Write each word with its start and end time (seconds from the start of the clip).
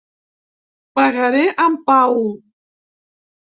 Pagaré 0.99 1.43
en 1.67 1.73
pau. 1.91 2.19